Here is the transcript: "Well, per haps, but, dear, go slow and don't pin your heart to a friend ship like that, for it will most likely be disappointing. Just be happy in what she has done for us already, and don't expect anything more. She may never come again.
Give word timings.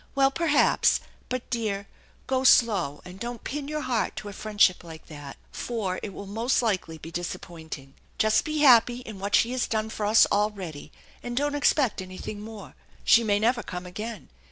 "Well, 0.15 0.31
per 0.31 0.47
haps, 0.47 1.01
but, 1.29 1.47
dear, 1.51 1.87
go 2.25 2.43
slow 2.43 3.03
and 3.05 3.19
don't 3.19 3.43
pin 3.43 3.67
your 3.67 3.81
heart 3.81 4.15
to 4.15 4.29
a 4.29 4.33
friend 4.33 4.59
ship 4.59 4.83
like 4.83 5.05
that, 5.09 5.37
for 5.51 5.99
it 6.01 6.11
will 6.11 6.25
most 6.25 6.63
likely 6.63 6.97
be 6.97 7.11
disappointing. 7.11 7.93
Just 8.17 8.43
be 8.43 8.61
happy 8.61 9.01
in 9.01 9.19
what 9.19 9.35
she 9.35 9.51
has 9.51 9.67
done 9.67 9.91
for 9.91 10.07
us 10.07 10.25
already, 10.31 10.91
and 11.21 11.37
don't 11.37 11.53
expect 11.53 12.01
anything 12.01 12.41
more. 12.41 12.73
She 13.03 13.23
may 13.23 13.37
never 13.37 13.61
come 13.61 13.85
again. 13.85 14.29